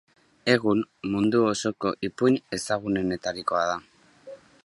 Egun, 0.53 0.79
mundu 1.15 1.41
osoko 1.49 1.91
ipuin 2.09 2.39
ezagunenetarikoa 2.59 3.69
da. 3.73 3.79